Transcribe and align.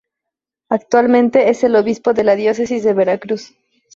Actualmente 0.69 1.49
es 1.51 1.63
el 1.63 1.75
Obispo 1.75 2.13
de 2.15 2.23
la 2.23 2.35
Diócesis 2.35 2.83
de 2.83 2.95
Veracruz. 2.95 3.53